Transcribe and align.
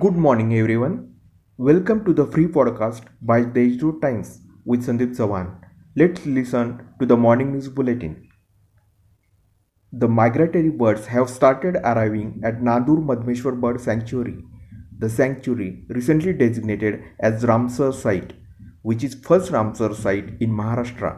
Good 0.00 0.16
morning, 0.16 0.52
everyone. 0.58 0.94
Welcome 1.56 2.04
to 2.06 2.12
the 2.12 2.26
free 2.26 2.46
podcast 2.54 3.04
by 3.22 3.36
Deshdoot 3.42 4.00
Times 4.02 4.40
with 4.64 4.84
Sandeep 4.86 5.12
Sawan. 5.18 5.60
Let's 5.94 6.26
listen 6.26 6.72
to 6.98 7.06
the 7.06 7.16
morning 7.16 7.52
news 7.52 7.68
bulletin. 7.68 8.14
The 9.92 10.08
migratory 10.08 10.70
birds 10.70 11.06
have 11.06 11.30
started 11.30 11.76
arriving 11.76 12.40
at 12.42 12.58
Nandur 12.68 12.98
Madmeshwar 13.10 13.60
Bird 13.60 13.80
Sanctuary. 13.80 14.34
The 14.98 15.08
sanctuary, 15.08 15.84
recently 15.88 16.32
designated 16.32 17.04
as 17.20 17.44
Ramsar 17.44 17.94
site, 17.94 18.32
which 18.82 19.04
is 19.04 19.14
first 19.14 19.52
Ramsar 19.52 19.94
site 19.94 20.34
in 20.40 20.50
Maharashtra. 20.50 21.14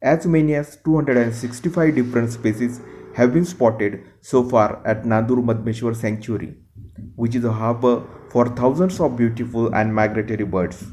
As 0.00 0.24
many 0.24 0.54
as 0.54 0.78
265 0.84 1.96
different 1.96 2.32
species 2.32 2.80
have 3.16 3.34
been 3.34 3.44
spotted 3.44 4.00
so 4.20 4.48
far 4.48 4.86
at 4.86 5.02
Nandur 5.02 5.44
Madmeshwar 5.50 5.96
Sanctuary 5.96 6.54
which 7.16 7.34
is 7.34 7.44
a 7.44 7.52
harbor 7.52 8.02
for 8.30 8.48
thousands 8.48 9.00
of 9.00 9.16
beautiful 9.16 9.74
and 9.74 9.94
migratory 9.94 10.44
birds. 10.44 10.84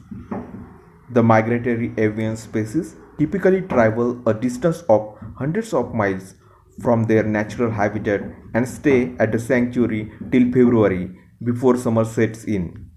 The 1.12 1.24
migratory 1.24 1.94
avian 1.98 2.36
species 2.36 2.96
typically 3.18 3.62
travel 3.62 4.22
a 4.26 4.34
distance 4.34 4.82
of 4.90 5.18
hundreds 5.38 5.74
of 5.74 5.94
miles 5.94 6.36
from 6.82 7.04
their 7.04 7.24
natural 7.24 7.72
habitat 7.72 8.22
and 8.54 8.68
stay 8.68 9.16
at 9.20 9.32
the 9.32 9.40
sanctuary 9.40 10.12
till 10.32 10.46
February 10.46 11.16
before 11.44 11.78
summer 11.78 12.06
sets 12.06 12.44
in. 12.46 12.90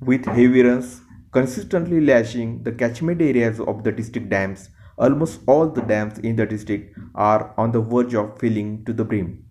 With 0.00 0.26
heavy 0.26 0.62
rains 0.62 1.00
consistently 1.32 2.00
lashing 2.00 2.62
the 2.62 2.72
catchment 2.72 3.20
areas 3.20 3.58
of 3.58 3.82
the 3.82 3.90
district 3.90 4.28
dams, 4.28 4.68
almost 4.96 5.40
all 5.46 5.68
the 5.68 5.82
dams 5.82 6.18
in 6.18 6.36
the 6.36 6.46
district 6.46 6.96
are 7.14 7.54
on 7.56 7.72
the 7.72 7.80
verge 7.80 8.14
of 8.14 8.38
filling 8.38 8.84
to 8.84 8.92
the 8.92 9.04
brim. 9.04 9.43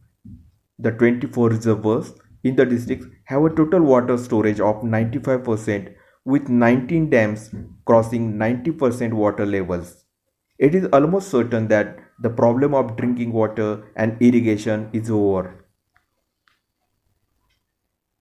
The 0.83 0.91
24 0.91 1.49
reservoirs 1.49 2.13
in 2.44 2.55
the 2.58 2.66
district 2.66 3.05
have 3.25 3.44
a 3.44 3.49
total 3.49 3.81
water 3.81 4.17
storage 4.17 4.59
of 4.59 4.81
95% 4.81 5.94
with 6.25 6.49
19 6.49 7.09
dams 7.09 7.55
crossing 7.85 8.33
90% 8.33 9.13
water 9.13 9.45
levels. 9.45 10.03
It 10.59 10.75
is 10.75 10.89
almost 10.91 11.30
certain 11.30 11.69
that 11.69 11.99
the 12.21 12.30
problem 12.30 12.73
of 12.73 12.97
drinking 12.97 13.31
water 13.31 13.85
and 13.95 14.21
irrigation 14.21 14.89
is 14.91 15.09
over. 15.09 15.66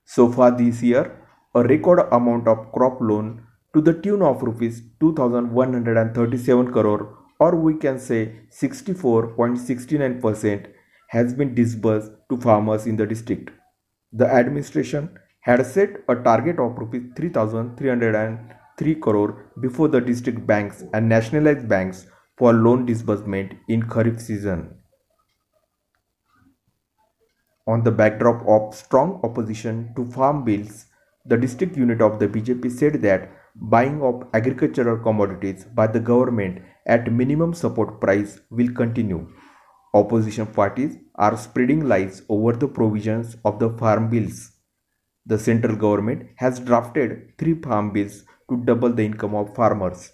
So 0.05 0.31
far 0.31 0.53
this 0.53 0.84
year, 0.84 1.19
a 1.56 1.65
record 1.65 2.06
amount 2.12 2.47
of 2.47 2.70
crop 2.70 3.00
loan 3.00 3.44
to 3.75 3.81
the 3.81 3.94
tune 3.94 4.22
of 4.22 4.41
rupees 4.42 4.83
2137 5.00 6.72
crore 6.72 7.19
or 7.41 7.56
we 7.56 7.75
can 7.75 7.98
say 7.98 8.37
64.69% 8.50 10.67
has 11.13 11.35
been 11.35 11.55
disbursed 11.55 12.13
to 12.31 12.41
farmers 12.41 12.87
in 12.87 12.97
the 12.97 13.07
district. 13.07 13.51
The 14.13 14.27
administration 14.27 15.11
had 15.41 15.65
set 15.67 15.91
a 16.09 16.15
target 16.15 16.59
of 16.59 16.79
rupees 16.79 17.03
3303 17.17 18.95
crore 18.95 19.51
before 19.61 19.89
the 19.89 20.01
district 20.01 20.47
banks 20.47 20.85
and 20.95 21.09
nationalized 21.09 21.69
banks 21.69 22.07
for 22.39 22.55
loan 22.55 22.87
disbursement 22.87 23.53
in 23.69 23.83
kharif 23.83 24.21
season. 24.21 24.63
On 27.67 27.85
the 27.85 27.93
backdrop 28.01 28.49
of 28.49 28.75
strong 28.75 29.21
opposition 29.23 29.93
to 29.97 30.07
farm 30.17 30.45
bills, 30.45 30.87
the 31.27 31.37
district 31.37 31.77
unit 31.77 32.01
of 32.01 32.19
the 32.19 32.27
BJP 32.27 32.71
said 32.71 33.01
that 33.03 33.31
buying 33.55 34.03
of 34.03 34.27
agricultural 34.33 34.99
commodities 34.99 35.65
by 35.65 35.87
the 35.87 36.01
government 36.01 36.63
at 36.87 37.13
minimum 37.13 37.53
support 37.53 38.01
price 38.01 38.41
will 38.51 38.73
continue. 38.73 39.29
Opposition 39.95 40.47
parties 40.47 40.97
are 41.17 41.37
spreading 41.37 41.87
lies 41.87 42.23
over 42.31 42.53
the 42.53 42.67
provisions 42.67 43.37
of 43.45 43.59
the 43.59 43.69
farm 43.69 44.09
bills. 44.09 44.53
The 45.27 45.39
central 45.39 45.77
government 45.77 46.31
has 46.37 46.61
drafted 46.61 47.37
three 47.39 47.61
farm 47.61 47.93
bills 47.93 48.25
to 48.49 48.56
double 48.65 48.91
the 48.91 49.05
income 49.05 49.34
of 49.34 49.55
farmers. 49.55 50.12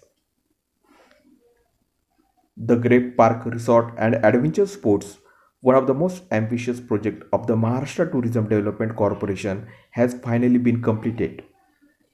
The 2.57 2.75
Grape 2.75 3.15
Park 3.15 3.45
Resort 3.45 3.93
and 3.97 4.15
Adventure 4.15 4.67
Sports, 4.67 5.17
one 5.61 5.75
of 5.75 5.87
the 5.87 5.93
most 5.93 6.23
ambitious 6.29 6.81
projects 6.81 7.25
of 7.31 7.47
the 7.47 7.55
Maharashtra 7.55 8.11
Tourism 8.11 8.49
Development 8.49 8.93
Corporation, 8.97 9.65
has 9.91 10.13
finally 10.15 10.57
been 10.57 10.81
completed. 10.81 11.43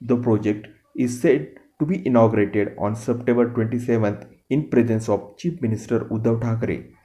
The 0.00 0.16
project 0.16 0.68
is 0.96 1.20
said 1.20 1.56
to 1.80 1.84
be 1.84 2.06
inaugurated 2.06 2.76
on 2.78 2.94
September 2.94 3.50
27th 3.50 4.28
in 4.50 4.70
presence 4.70 5.08
of 5.08 5.36
Chief 5.36 5.60
Minister 5.60 6.04
Uddhav 6.04 6.40
Thackeray. 6.42 6.95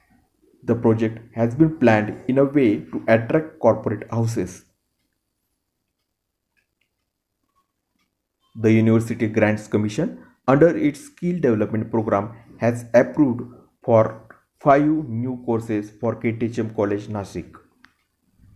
The 0.62 0.74
project 0.74 1.18
has 1.34 1.54
been 1.54 1.78
planned 1.78 2.16
in 2.28 2.38
a 2.38 2.44
way 2.44 2.80
to 2.80 3.04
attract 3.08 3.58
corporate 3.58 4.08
houses. 4.10 4.64
The 8.54 8.70
University 8.72 9.26
Grants 9.28 9.66
Commission, 9.66 10.24
under 10.46 10.76
its 10.76 11.00
Skill 11.00 11.40
Development 11.40 11.90
Program, 11.90 12.36
has 12.58 12.84
approved 12.94 13.42
for 13.82 14.28
five 14.60 14.82
new 14.82 15.42
courses 15.44 15.90
for 16.00 16.14
KTHM 16.14 16.76
College 16.76 17.08
Nashik. 17.08 17.56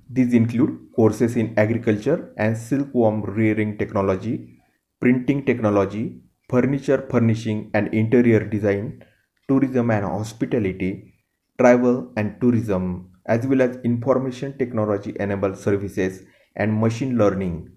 These 0.08 0.34
include 0.34 0.92
courses 0.94 1.36
in 1.36 1.58
agriculture 1.58 2.32
and 2.36 2.56
silkworm 2.56 3.22
rearing 3.22 3.78
technology, 3.78 4.60
printing 5.00 5.44
technology, 5.44 6.22
furniture 6.48 7.04
furnishing 7.10 7.70
and 7.74 7.92
interior 7.92 8.44
design, 8.44 9.04
tourism 9.48 9.90
and 9.90 10.04
hospitality, 10.04 11.14
travel 11.58 12.12
and 12.16 12.40
tourism, 12.40 13.10
as 13.26 13.46
well 13.46 13.62
as 13.62 13.76
information 13.84 14.56
technology 14.58 15.16
enabled 15.18 15.58
services 15.58 16.22
and 16.54 16.80
machine 16.80 17.16
learning. 17.18 17.70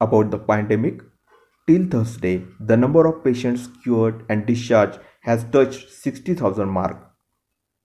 About 0.00 0.30
the 0.30 0.38
pandemic, 0.38 1.00
till 1.66 1.86
Thursday, 1.86 2.44
the 2.60 2.76
number 2.76 3.06
of 3.06 3.24
patients 3.24 3.68
cured 3.82 4.24
and 4.28 4.46
discharged 4.46 4.98
has 5.22 5.44
touched 5.44 5.90
60,000 5.90 6.68
mark, 6.68 7.10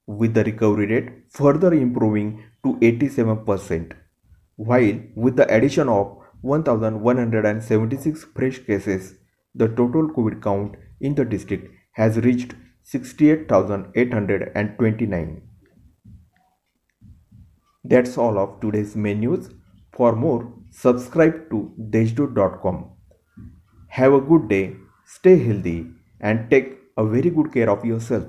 with 0.08 0.34
the 0.34 0.44
recovery 0.44 0.88
rate 0.88 1.10
further 1.30 1.74
improving 1.74 2.44
to 2.66 2.76
87%, 2.78 3.94
while 4.56 5.00
with 5.16 5.36
the 5.38 5.48
addition 5.54 5.88
of 5.88 6.18
1,176 6.42 8.26
fresh 8.36 8.60
cases, 8.66 9.16
the 9.56 9.68
total 9.68 10.10
COVID 10.10 10.42
count 10.42 10.76
in 11.00 11.16
the 11.16 11.24
district 11.24 11.72
has 11.94 12.18
reached 12.18 12.56
68,829. 12.92 15.42
That's 17.84 18.18
all 18.18 18.40
of 18.40 18.60
today's 18.62 18.96
menus. 18.96 19.52
For 19.94 20.16
more, 20.16 20.52
subscribe 20.72 21.52
to 21.52 21.72
deshdoot.com. 21.92 22.90
Have 23.90 24.14
a 24.14 24.22
good 24.22 24.50
day, 24.50 24.76
stay 25.06 25.38
healthy, 25.38 25.86
and 26.20 26.50
take 26.50 26.80
a 26.98 27.06
very 27.06 27.30
good 27.30 27.54
care 27.54 27.70
of 27.70 27.86
yourself. 27.86 28.26